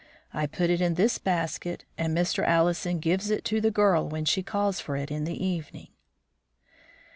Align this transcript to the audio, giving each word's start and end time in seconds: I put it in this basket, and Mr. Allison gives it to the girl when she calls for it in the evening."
I 0.33 0.47
put 0.47 0.71
it 0.71 0.81
in 0.81 0.95
this 0.95 1.19
basket, 1.19 1.85
and 1.95 2.17
Mr. 2.17 2.43
Allison 2.43 2.97
gives 2.97 3.29
it 3.29 3.45
to 3.45 3.61
the 3.61 3.69
girl 3.69 4.09
when 4.09 4.25
she 4.25 4.41
calls 4.41 4.79
for 4.79 4.97
it 4.97 5.11
in 5.11 5.25
the 5.25 5.45
evening." 5.45 5.89